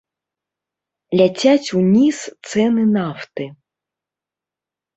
Ляцяць 1.19 1.69
уніз 1.81 2.17
цэны 2.49 2.83
нафты. 2.97 3.43